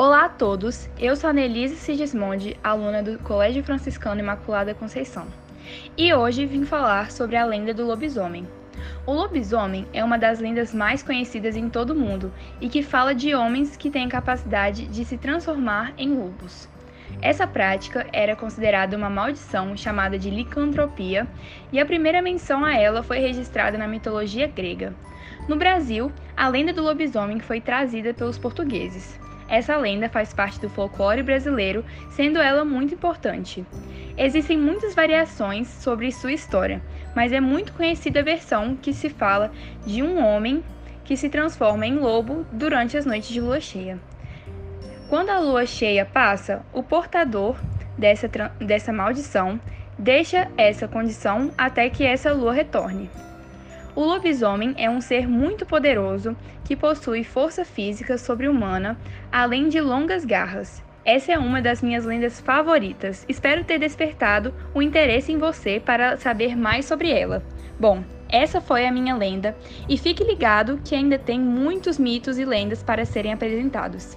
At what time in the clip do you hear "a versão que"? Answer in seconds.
38.20-38.92